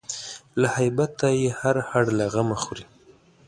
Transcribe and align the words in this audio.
له 0.61 0.67
هیبته 0.79 1.27
یې 1.39 1.47
هر 1.59 1.75
هډ 1.89 2.05
له 2.17 2.25
غمه 2.33 2.57
خوري 2.63 2.85